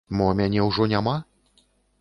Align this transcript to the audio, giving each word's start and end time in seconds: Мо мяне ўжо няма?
Мо 0.19 0.29
мяне 0.39 0.63
ўжо 0.69 0.89
няма? 0.95 1.15